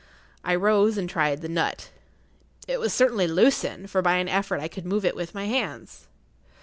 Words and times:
I 0.43 0.55
rose 0.55 0.97
and 0.97 1.07
tried 1.07 1.41
the 1.43 1.47
nut. 1.47 1.91
It 2.67 2.79
was 2.79 2.91
certainly 2.91 3.27
loosened, 3.27 3.91
for 3.91 4.01
by 4.01 4.15
an 4.15 4.29
effort 4.29 4.59
I 4.59 4.67
could 4.67 4.83
move 4.87 5.05
it 5.05 5.15
with 5.15 5.35
my 5.35 5.45
hands. 5.45 6.07